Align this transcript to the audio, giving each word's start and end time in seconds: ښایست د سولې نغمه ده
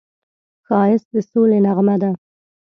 ښایست 0.67 1.07
د 1.13 1.15
سولې 1.31 1.59
نغمه 1.65 1.95
ده 2.01 2.11